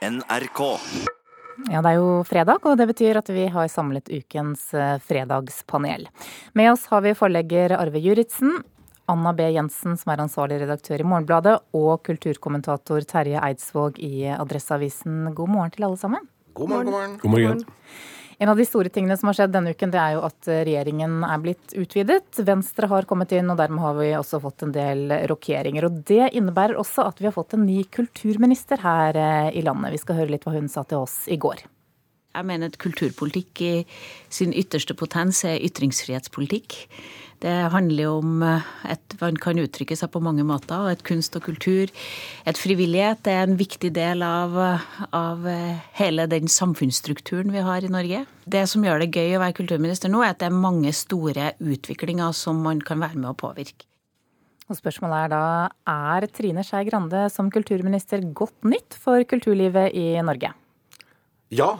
[0.00, 0.60] NRK.
[1.68, 6.06] Ja, det er jo fredag, og det betyr at vi har samlet ukens eh, fredagspanel.
[6.56, 8.62] Med oss har vi forlegger Arve Juritzen,
[9.12, 9.50] Anna B.
[9.52, 15.34] Jensen, som er ansvarlig redaktør i Morgenbladet, og kulturkommentator Terje Eidsvåg i Adresseavisen.
[15.36, 16.24] God morgen til alle sammen.
[16.56, 17.18] God morgen, god morgen.
[17.20, 17.64] God morgen.
[18.40, 21.18] En av de store tingene som har skjedd denne uken, det er jo at regjeringen
[21.28, 22.38] er blitt utvidet.
[22.48, 25.84] Venstre har kommet inn, og dermed har vi også fått en del rokeringer.
[25.84, 29.92] Og det innebærer også at vi har fått en ny kulturminister her eh, i landet.
[29.92, 31.66] Vi skal høre litt hva hun sa til oss i går.
[32.30, 33.72] Jeg mener at kulturpolitikk i
[34.32, 36.78] sin ytterste potens er ytringsfrihetspolitikk.
[37.40, 40.76] Det handler jo om eh, at man kan uttrykke seg på mange måter.
[40.76, 41.88] og Et kunst og kultur,
[42.44, 44.56] et frivillighet, er en viktig del av,
[45.16, 48.26] av, eh, hele den samfunnsstrukturen vi har i Norge.
[48.44, 51.54] Det som gjør det gøy å være kulturminister nå, er at det er mange store
[51.64, 53.88] utviklinger som man kan være med å påvirke.
[54.70, 55.44] Og spørsmålet er da,
[55.90, 60.52] er Trine Skei Grande som kulturminister godt nytt for kulturlivet i Norge?
[61.50, 61.72] Ja.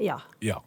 [0.00, 0.18] Ja.
[0.42, 0.58] Ja.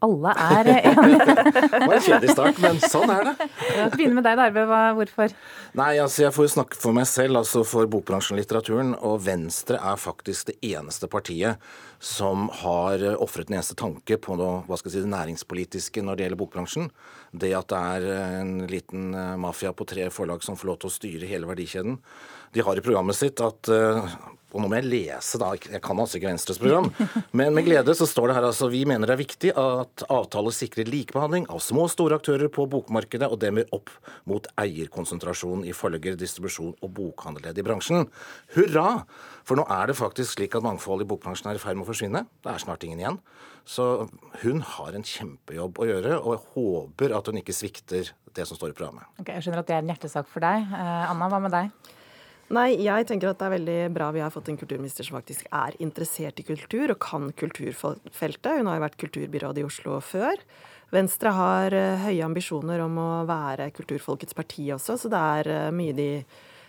[0.00, 1.34] Alle er enige.
[1.70, 3.48] Det var en kjedelig start, men sånn er det.
[3.94, 4.40] Begynne med deg.
[4.56, 5.34] Hva- Hvorfor?
[5.76, 8.94] Nei, altså Jeg får jo snakke for meg selv, altså for bokbransjen og litteraturen.
[9.04, 11.60] Og Venstre er faktisk det eneste partiet
[12.00, 16.16] som har ofret en eneste tanke på noe, hva skal jeg si, det næringspolitiske når
[16.16, 16.88] det gjelder bokbransjen.
[17.36, 18.06] Det at det er
[18.40, 22.00] en liten eh, mafia på tre forlag som får lov til å styre hele verdikjeden.
[22.54, 24.14] De har i programmet sitt at eh,
[24.50, 25.52] og nå må jeg lese, da.
[25.54, 26.88] Jeg kan altså ikke Venstres program.
[27.38, 30.54] Men med glede så står det her altså vi mener det er viktig at avtaler
[30.54, 33.92] sikrer likebehandling av små og store aktører på bokmarkedet, og demmer opp
[34.28, 38.08] mot eierkonsentrasjon i forlegger, distribusjon og bokhandelledd i bransjen.
[38.56, 39.04] Hurra!
[39.46, 41.90] For nå er det faktisk slik at mangfoldet i bokbransjen er i ferd med å
[41.92, 42.24] forsvinne.
[42.42, 43.20] Det er snart ingen igjen.
[43.68, 43.86] Så
[44.42, 48.58] hun har en kjempejobb å gjøre, og jeg håper at hun ikke svikter det som
[48.58, 49.06] står i programmet.
[49.22, 50.66] Ok, jeg skjønner at det er en hjertesak for deg.
[50.66, 51.96] Eh, Anna, hva med deg?
[52.50, 55.46] Nei, jeg tenker at det er veldig bra vi har fått en kulturminister som faktisk
[55.54, 58.56] er interessert i kultur og kan kulturfeltet.
[58.58, 60.42] Hun har jo vært kulturbyråd i Oslo før.
[60.90, 65.70] Venstre har eh, høye ambisjoner om å være kulturfolkets parti også, så det er eh,
[65.70, 66.08] mye de,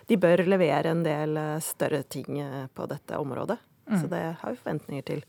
[0.05, 2.37] de bør levere en del eh, større ting
[2.77, 3.57] på dette området.
[3.91, 5.25] Så det har vi forventninger til.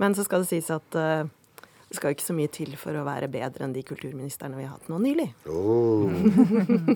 [0.00, 1.28] Men så skal det sies at eh,
[1.92, 4.72] det skal ikke så mye til for å være bedre enn de kulturministrene vi har
[4.78, 5.28] hatt nå nylig.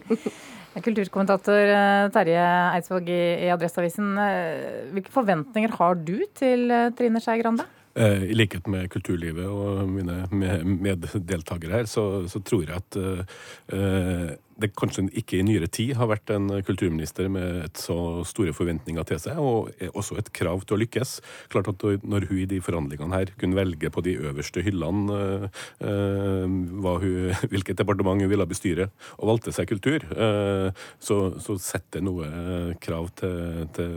[0.77, 2.43] Kulturkommentator eh, Terje
[2.77, 4.11] Eidsvåg i i Adresseavisen.
[4.21, 7.65] eh, Hvilke forventninger har du til eh, Trine Skei Grande?
[7.97, 12.99] Eh, I likhet med kulturlivet og mine med- meddeltakere her, så, så tror jeg at
[13.01, 19.05] eh, det kanskje ikke i nyere tid har vært en kulturminister med så store forventninger
[19.09, 21.19] til seg, og også et krav til å lykkes.
[21.53, 25.47] Klart at Når hun i de forhandlingene her kunne velge på de øverste hyllene eh,
[25.85, 32.05] eh, hun, hvilket departement hun ville bestyre, og valgte seg kultur, eh, så, så setter
[32.05, 33.93] noe krav til, til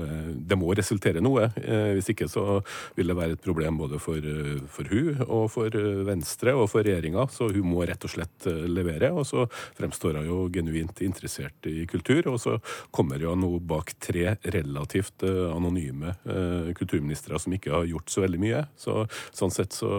[0.49, 1.49] Det må resultere noe.
[1.95, 2.59] Hvis ikke så
[2.97, 4.23] vil det være et problem både for,
[4.71, 5.73] for hun og for
[6.07, 7.27] Venstre og for regjeringa.
[7.31, 9.11] Så hun må rett og slett levere.
[9.15, 9.45] Og så
[9.77, 12.27] fremstår hun jo genuint interessert i kultur.
[12.33, 12.57] Og så
[12.95, 18.25] kommer jo nå bak tre relativt eh, anonyme eh, kulturministre som ikke har gjort så
[18.25, 18.65] veldig mye.
[18.79, 19.89] Så sånn sett så,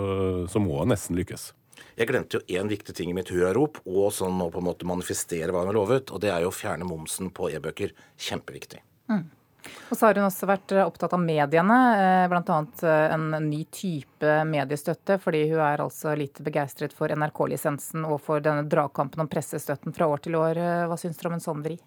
[0.50, 1.50] så må han nesten lykkes.
[1.96, 4.88] Jeg glemte jo én viktig ting i mitt hurrarop, og sånn å på en måte
[4.88, 7.92] manifestere hva han har lovet, og det er jo å fjerne momsen på e-bøker.
[8.20, 8.80] Kjempeviktig.
[9.90, 12.58] Og så har hun også vært eh, opptatt av mediene, eh, bl.a.
[13.14, 18.68] en ny type mediestøtte, fordi hun er altså lite begeistret for NRK-lisensen og for denne
[18.70, 20.60] dragkampen om pressestøtten fra år til år.
[20.60, 21.78] Eh, Hva syns dere om en sånn vri?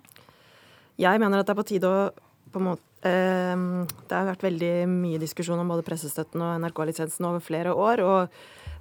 [1.01, 2.03] Jeg mener at det er på tide å
[2.53, 3.55] på en måte, eh,
[4.07, 8.03] Det har vært veldig mye diskusjon om både pressestøtten og NRK-lisensen over flere år.
[8.03, 8.29] og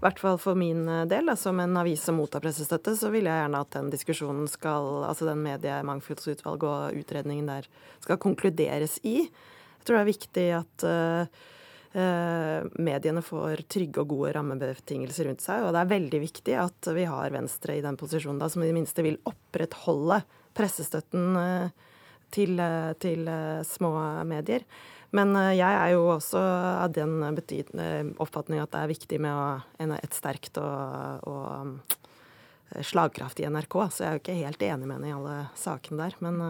[0.03, 3.29] i hvert fall for min del, da, som en avis som mottar pressestøtte, så vil
[3.31, 7.69] jeg gjerne at den diskusjonen skal, altså den mediemangfoldsutvalget og utredningen der,
[8.03, 9.21] skal konkluderes i.
[9.23, 11.47] Jeg tror det er viktig at uh,
[11.95, 15.63] eh, mediene får trygge og gode rammebetingelser rundt seg.
[15.63, 18.69] Og det er veldig viktig at vi har Venstre i den posisjonen da, som i
[18.69, 20.23] det minste vil opprettholde
[20.57, 21.91] pressestøtten eh,
[22.35, 22.61] til,
[23.03, 23.93] til eh, små
[24.29, 24.65] medier.
[25.13, 26.43] Men eh, jeg er jo også
[26.85, 33.77] av den eh, oppfatning at det er viktig med et sterkt og, og slagkraftig NRK.
[33.91, 36.17] Så jeg er jo ikke helt enig med henne i alle sakene der.
[36.25, 36.41] Men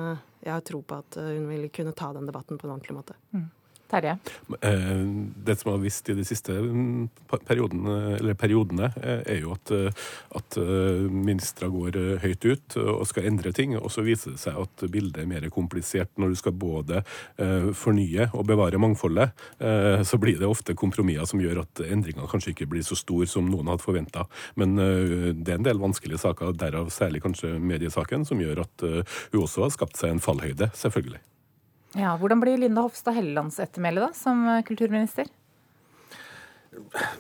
[0.43, 3.19] jeg har tro på at hun vil kunne ta den debatten på en ordentlig måte.
[3.93, 4.17] Terje?
[4.61, 5.07] Eh,
[5.45, 7.09] Det som har vist i de siste mm,
[7.45, 10.05] periodene, eller periodene, eh, er jo at, eh,
[10.39, 10.57] at
[11.13, 15.23] ministre går høyt ut og skal endre ting, og så viser det seg at bildet
[15.23, 17.03] er mer komplisert når du skal både
[17.77, 19.33] fornye og bevare mangfoldet.
[20.07, 23.49] Så blir det ofte kompromisser som gjør at endringene kanskje ikke blir så store som
[23.51, 24.27] noen hadde forventa.
[24.61, 29.43] Men det er en del vanskelige saker, derav særlig kanskje mediesaken, som gjør at hun
[29.43, 31.23] også har skapt seg en fallhøyde, selvfølgelig.
[31.99, 35.29] Ja, hvordan blir Linda Hofstad Hellelands ettermæle som eh, kulturminister?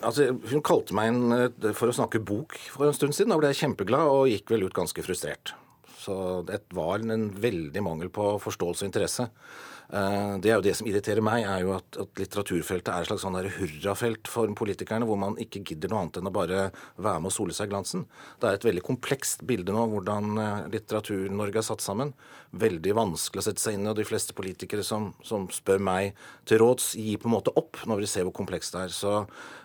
[0.01, 3.35] Altså, hun kalte meg en, eh, for å snakke bok for en stund siden.
[3.35, 5.53] Da ble jeg kjempeglad og gikk vel ut ganske frustrert.
[6.03, 6.15] Så
[6.49, 9.29] det var en veldig mangel på forståelse og interesse.
[9.93, 13.11] Eh, det er jo det som irriterer meg, er jo at, at litteraturfeltet er et
[13.11, 16.61] slags sånn hurrafelt for politikerne, hvor man ikke gidder noe annet enn å bare
[16.97, 18.07] være med og sole seg i glansen.
[18.41, 22.15] Det er et veldig komplekst bilde nå hvordan eh, Litteratur-Norge er satt sammen.
[22.53, 26.17] Veldig vanskelig å sette seg inn i, og de fleste politikere som, som spør meg
[26.49, 28.97] til råds, gir på en måte opp når vi ser hvor komplekst det er.
[28.97, 29.19] Så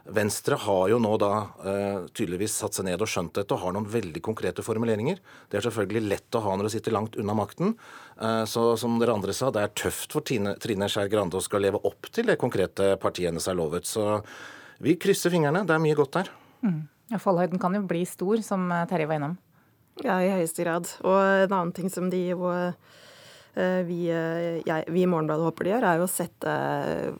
[0.07, 3.73] Venstre har jo nå da uh, tydeligvis satt seg ned og skjønt dette og har
[3.75, 5.19] noen veldig konkrete formuleringer.
[5.51, 7.75] Det er selvfølgelig lett å ha når du sitter langt unna makten.
[8.17, 11.43] Uh, så som dere andre sa, det er tøft for Tine, Trine Skei Grande å
[11.43, 13.89] skal leve opp til det konkrete partiet hennes er lovet.
[13.89, 14.21] Så
[14.83, 15.65] vi krysser fingrene.
[15.67, 16.31] Det er mye godt der.
[16.65, 16.85] Mm.
[17.13, 19.37] Ja, fallhøyden kan jo bli stor, som Terje var innom.
[20.03, 20.89] Ja, i høyeste grad.
[21.07, 22.51] Og en annen ting som de jo
[23.57, 27.13] Eh, vi, eh, jeg, vi i Morgenbladet håper de gjør, er jo å sette eh,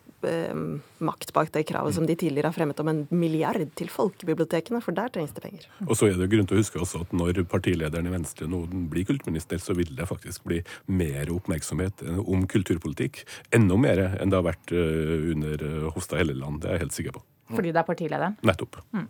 [1.04, 4.98] makt bak det kravet som de tidligere har fremmet om en milliard til folkebibliotekene, for
[4.98, 5.68] der trengs det penger.
[5.86, 8.64] Og så er det grunn til å huske også at når partilederen i Venstre nå
[8.92, 13.24] blir kulturminister, så vil det faktisk bli mer oppmerksomhet om kulturpolitikk.
[13.56, 17.26] Enda mer enn det har vært under Hofstad Helleland, det er jeg helt sikker på.
[17.54, 18.34] Fordi det er partilederen?
[18.44, 18.82] Nettopp.
[18.92, 19.08] Mm.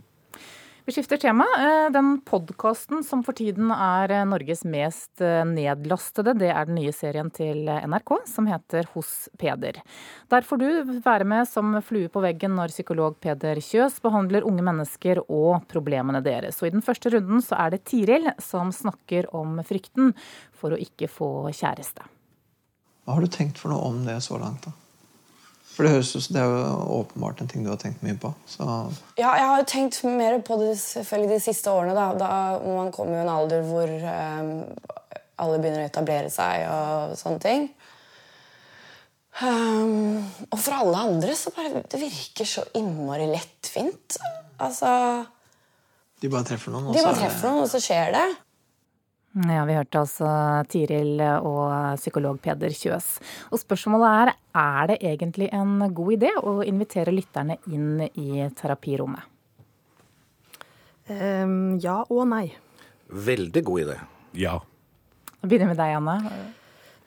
[0.87, 1.43] Vi skifter tema.
[1.43, 6.77] Eh, den podkasten som for tiden er eh, Norges mest eh, nedlastede, det er den
[6.79, 9.81] nye serien til NRK som heter Hos Peder.
[10.31, 14.63] Der får du være med som flue på veggen når psykolog Peder Kjøs behandler unge
[14.63, 16.63] mennesker og problemene deres.
[16.63, 20.15] Og I den første runden så er det Tiril som snakker om frykten
[20.55, 22.07] for å ikke få kjæreste.
[23.03, 24.71] Hva har du tenkt for noe om det så langt?
[24.71, 24.86] da?
[25.77, 28.31] For det, høres, det er jo åpenbart en ting du har tenkt mye på.
[28.49, 28.65] Så.
[29.19, 31.93] Ja, jeg har jo tenkt mer på det selvfølgelig de siste årene.
[31.93, 32.29] Da, da
[32.65, 34.49] man kommer i en alder hvor um,
[35.37, 37.67] alle begynner å etablere seg og sånne ting.
[39.37, 44.17] Um, og for alle andre så bare Det virker så innmari lettvint.
[44.57, 44.89] Altså
[46.17, 48.25] De bare treffer noen, og, de bare treffer noen, og så skjer det.
[49.37, 50.29] Ja, Vi hørte altså
[50.71, 53.17] Tiril og psykolog Peder Kjøs.
[53.53, 59.21] Og Spørsmålet er er det egentlig en god idé å invitere lytterne inn i terapirommet?
[61.07, 62.47] Um, ja og nei.
[63.07, 63.97] Veldig god idé.
[64.33, 64.57] Ja.
[65.37, 66.17] Jeg begynner med deg, Anne.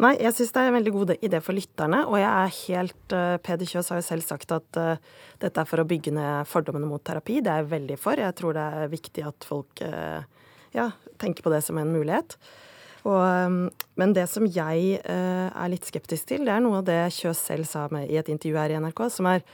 [0.00, 2.05] Nei, jeg syns det er en veldig god idé for lytterne.
[2.09, 4.94] Og jeg er helt uh, Peder Kjøs har jo selv sagt at uh,
[5.43, 7.43] dette er for å bygge ned fordommene mot terapi.
[7.43, 8.23] Det er jeg veldig for.
[8.23, 10.23] Jeg tror det er viktig at folk uh,
[10.77, 10.91] ja,
[11.21, 12.37] tenke på det som en mulighet.
[13.09, 13.61] Og, um,
[13.97, 17.45] men det som jeg uh, er litt skeptisk til, det er noe av det Kjøs
[17.49, 19.45] selv sa med, i et intervju her i NRK, som er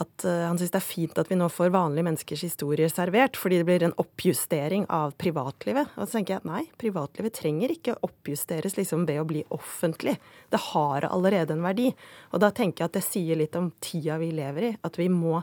[0.00, 3.36] at uh, han syns det er fint at vi nå får vanlige menneskers historier servert,
[3.40, 5.96] fordi det blir en oppjustering av privatlivet.
[5.96, 10.18] Og så tenker jeg nei, privatlivet trenger ikke oppjusteres liksom ved å bli offentlig.
[10.52, 11.90] Det har allerede en verdi.
[12.32, 15.08] Og da tenker jeg at det sier litt om tida vi lever i, at vi
[15.12, 15.42] må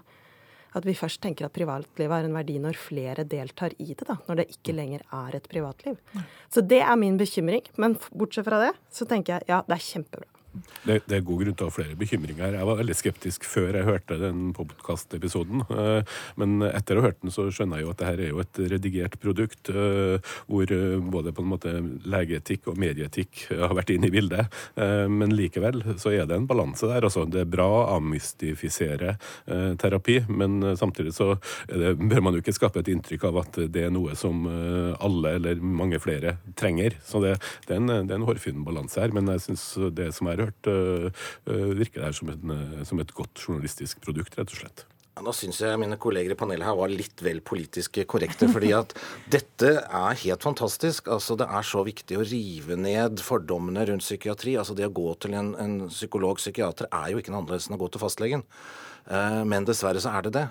[0.77, 4.19] at vi først tenker at privatlivet er en verdi når flere deltar i det, da,
[4.27, 5.97] når det ikke lenger er et privatliv.
[6.53, 7.65] Så det er min bekymring.
[7.81, 10.38] Men bortsett fra det, så tenker jeg ja, det er kjempebra.
[10.83, 12.55] Det, det, er god grunn til å ha flere bekymringer.
[12.57, 15.61] Jeg var veldig skeptisk før jeg hørte den podkastepisoden.
[15.69, 18.41] Eh, men etter å ha hørt den, så skjønner jeg jo at dette er jo
[18.41, 21.73] et redigert produkt eh, hvor eh, både på en måte
[22.09, 24.55] legeetikk og medieetikk har vært inne i bildet.
[24.79, 27.05] Men likevel så er det en balanse der.
[27.05, 29.15] Altså, det er bra å avmystifisere
[29.81, 31.33] terapi, men samtidig så
[31.67, 35.35] det, bør man jo ikke skape et inntrykk av at det er noe som alle
[35.39, 36.97] eller mange flere trenger.
[37.05, 37.35] Så det,
[37.67, 39.13] det er en, det er en hårfin balanse her.
[39.15, 39.65] Men jeg syns
[39.95, 43.43] det som er hørt, eh, eh, virker det her som, en, eh, som et godt
[43.43, 44.85] journalistisk produkt, rett og slett.
[45.19, 48.47] Nå syns jeg mine kolleger i panelet her var litt vel politisk korrekte.
[48.47, 48.93] fordi at
[49.35, 51.09] dette er helt fantastisk.
[51.11, 54.55] Altså, Det er så viktig å rive ned fordommene rundt psykiatri.
[54.55, 57.81] Altså Det å gå til en, en psykolog-psykiater er jo ikke noe annerledes enn å
[57.83, 58.45] gå til fastlegen.
[59.09, 60.45] Men dessverre så er det det.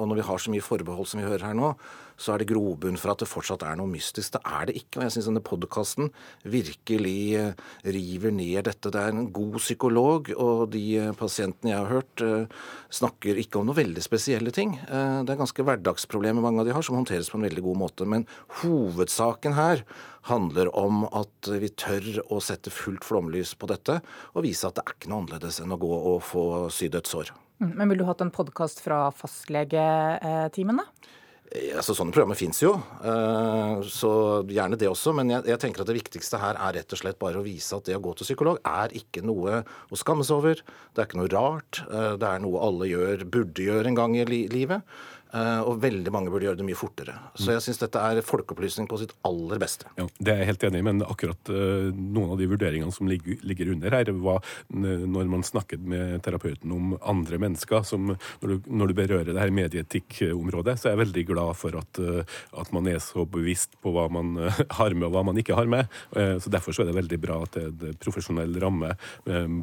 [0.00, 1.74] Og når vi har så mye forbehold som vi hører her nå,
[2.18, 4.34] så er det grobunn for at det fortsatt er noe mystisk.
[4.34, 4.98] Det er det ikke.
[4.98, 6.10] Og jeg syns denne podkasten
[6.50, 8.92] virkelig eh, river ned dette.
[8.92, 13.60] Det er en god psykolog, og de eh, pasientene jeg har hørt, eh, snakker ikke
[13.60, 14.74] om noe veldig spesielle ting.
[14.88, 18.06] Det er ganske hverdagsproblemer mange av de har, som håndteres på en veldig god måte.
[18.08, 18.26] Men
[18.62, 19.84] hovedsaken her
[20.28, 24.00] handler om at vi tør å sette fullt flomlys på dette,
[24.34, 26.42] og vise at det er ikke noe annerledes enn å gå og få
[26.74, 27.32] sydd et sår.
[27.58, 31.14] Mm, men ville du hatt en podkast fra fastlegetimen, da?
[31.48, 34.12] Eh, altså, Sånne programmer fins jo, eh, så
[34.48, 35.14] gjerne det også.
[35.16, 37.76] Men jeg, jeg, tenker at det viktigste her er rett og slett bare å vise
[37.76, 40.64] at det å gå til psykolog er ikke noe å skamme seg over.
[40.92, 41.82] Det er ikke noe rart.
[41.88, 44.98] Eh, det er noe alle gjør, burde gjøre en gang i livet.
[45.28, 47.14] Eh, og veldig mange burde gjøre det mye fortere.
[47.36, 49.88] Så jeg syns dette er folkeopplysning på sitt aller beste.
[49.98, 53.08] Ja, Det er jeg helt enig i, men akkurat uh, noen av de vurderingene som
[53.10, 57.82] ligger, under her, var når man snakket med terapeuten om andre mennesker.
[57.84, 61.76] som Når du, når du berører det her medieetikkområdet, så er jeg veldig glad for
[61.76, 62.22] at, uh,
[62.56, 64.36] at, man er så bevisst på hva man
[64.78, 65.88] har med og hva man ikke har med.
[66.14, 68.90] så Derfor så er det veldig bra at det er en profesjonell ramme,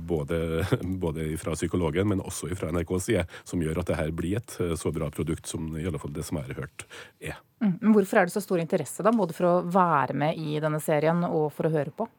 [0.10, 0.66] både,
[1.02, 4.58] både fra psykologen, men også fra NRKs side, som gjør at det her blir et
[4.80, 6.86] så bra produkt som i alle fall det som er hørt,
[7.24, 7.40] er.
[7.64, 7.78] Mm.
[7.80, 10.84] Men hvorfor er det så stor interesse, da, både for å være med i denne
[10.84, 12.10] serien og for å høre på?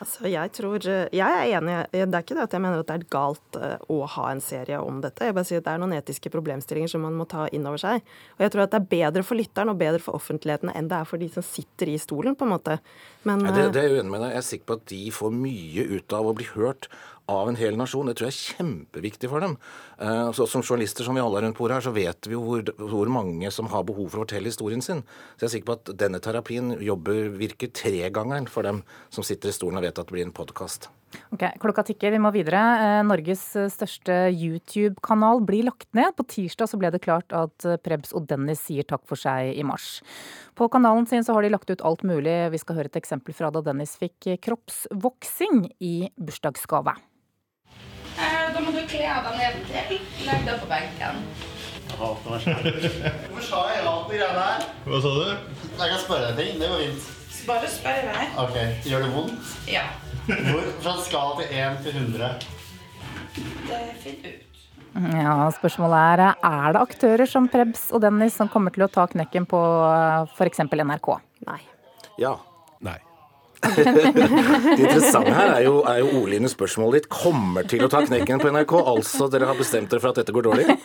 [0.00, 1.74] Altså, jeg tror Jeg er enig.
[1.92, 4.40] Det er ikke det at jeg mener at det er galt eh, å ha en
[4.40, 5.26] serie om dette.
[5.28, 7.80] Jeg bare sier at Det er noen etiske problemstillinger som man må ta inn over
[7.82, 8.06] seg.
[8.38, 11.02] Og jeg tror at det er bedre for lytteren og bedre for offentligheten enn det
[11.02, 12.78] er for de som sitter i stolen, på en måte.
[13.28, 14.32] Men, ja, det, det, er jeg uenig med deg.
[14.32, 16.88] Jeg er sikker på at de får mye ut av å bli hørt
[17.30, 18.08] av en hel nasjon.
[18.08, 19.56] Det tror jeg er kjempeviktig for dem.
[20.00, 22.44] Uh, så, som journalister som vi alle er rundt bordet her, så vet vi jo
[22.44, 25.04] hvor, hvor, mange som har behov for å fortelle historien sin.
[25.34, 29.52] Så jeg er sikker på at denne terapien jobber, virker tregangeren for dem som sitter
[29.52, 30.90] i stolen og vet at det blir en podkast.
[31.34, 32.60] Ok, Klokka tikker, vi må videre.
[32.78, 33.42] Eh, Norges
[33.74, 36.14] største YouTube-kanal blir lagt ned.
[36.14, 39.66] På tirsdag så ble det klart at Prebz og Dennis sier takk for seg i
[39.66, 40.04] mars.
[40.54, 42.36] På kanalen sin så har de lagt ut alt mulig.
[42.54, 46.94] Vi skal høre et eksempel fra da Dennis fikk kroppsvoksing i bursdagsgave.
[48.60, 50.02] Eh, da må du kle av deg nedentil.
[50.26, 51.22] Legg deg på benken.
[52.00, 54.66] Hvorfor sa jeg ja til greiene her?
[54.86, 55.24] Hva sa du?
[55.80, 56.60] Jeg kan spørre deg ting.
[56.60, 57.08] Det går fint.
[57.48, 58.36] Bare spør meg.
[58.42, 59.54] Ok, Gjør det vondt?
[59.70, 59.86] Ja.
[60.28, 62.30] Hvor, fra en skala til 1 til 100?
[63.70, 64.46] Det finner ut.
[65.14, 69.06] Ja, Spørsmålet er er det aktører som Prebz og Dennis som kommer til å ta
[69.08, 69.60] knekken på
[70.36, 70.64] f.eks.
[70.66, 71.10] NRK?
[71.48, 71.60] Nei.
[72.20, 72.36] Ja.
[73.76, 77.08] Det interessante her er jo, er jo ordlyden spørsmålet ditt.
[77.12, 78.74] Kommer til å ta knekken på NRK.
[78.94, 80.76] Altså dere har bestemt dere for at dette går dårlig.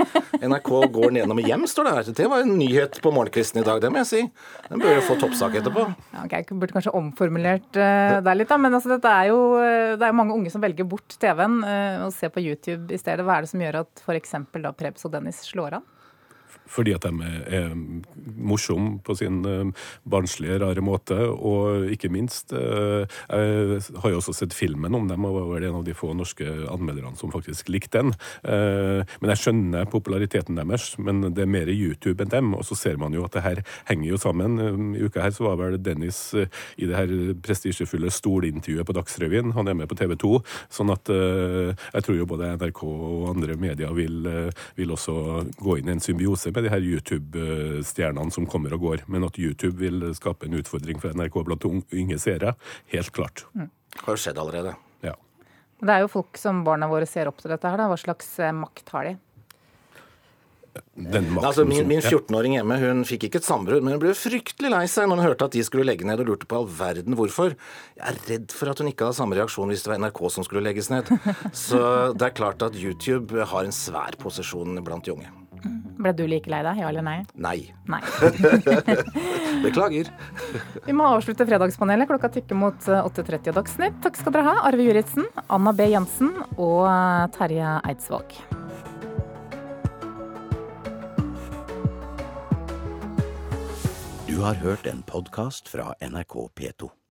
[0.44, 2.12] NRK går nedom hjem, står det her.
[2.20, 4.22] Det var en nyhet på morgenkvisten i dag, det må jeg si.
[4.67, 5.88] Den bør jo få toppsak etterpå.
[6.12, 8.60] Ja, okay, jeg burde kanskje omformulert uh, der litt, da.
[8.62, 12.05] Men altså, dette er jo, eh, det er mange unge som velger bort TV-en uh,
[12.08, 13.25] og ser på YouTube i stedet.
[13.25, 14.38] Hva er det som gjør at f.eks.
[14.51, 15.91] Prebz og Dennis slår an?
[16.69, 17.74] Fordi at de er
[18.36, 21.17] morsomme på sin eh, barnslige, rare måte.
[21.34, 25.67] Og ikke minst eh, Jeg har jo også sett filmen om dem, og var vel
[25.69, 28.13] en av de få norske anmelderne som faktisk likte den.
[28.43, 32.53] Eh, men jeg skjønner populariteten deres, men det er mer YouTube enn dem.
[32.57, 34.95] Og så ser man jo at det her henger jo sammen.
[34.95, 37.12] I uka her så var vel Dennis i det her
[37.45, 39.53] prestisjefulle stolintervjuet på Dagsrevyen.
[39.57, 40.34] Han er med på TV 2.
[40.74, 44.25] Sånn at jeg tror jo både NRK og andre medier vil,
[44.77, 45.15] vil også
[45.60, 49.05] gå inn i en symbiose med de her YouTube-stjernene som kommer og går.
[49.12, 52.55] Men at YouTube vil skape en utfordring for NRK blant unge seere,
[52.93, 53.45] helt klart.
[53.53, 53.69] Mm.
[54.01, 54.75] Har jo skjedd allerede.
[55.05, 55.15] Ja.
[55.81, 57.79] Det er jo folk som barna våre ser opp til dette her.
[57.79, 57.88] Da.
[57.91, 59.15] Hva slags eh, makt har de?
[61.43, 64.83] altså, min, min 14-åring hjemme hun fikk ikke et sambrudd, men hun ble fryktelig lei
[64.91, 67.55] seg når hun hørte at de skulle legge ned, og lurte på all verden hvorfor.
[67.95, 70.47] Jeg er redd for at hun ikke hadde samme reaksjon hvis det var NRK som
[70.47, 71.12] skulle legges ned.
[71.65, 71.81] Så
[72.15, 75.31] det er klart at YouTube har en svær posisjon blant de unge.
[76.05, 77.15] Ble du like lei deg, ja eller nei?
[77.41, 77.57] Nei.
[77.89, 78.01] nei.
[79.65, 80.12] Beklager.
[80.85, 82.05] Vi må avslutte Fredagspanelet.
[82.12, 83.95] Klokka tikker mot 8.30 og Dagsnytt.
[84.05, 85.88] Takk skal dere ha, Arve Juritzen, Anna B.
[85.89, 86.29] Jensen
[86.62, 86.85] og
[87.33, 88.38] Terje Eidsvåg.
[94.29, 96.91] Du har hørt en podkast fra NRK P2.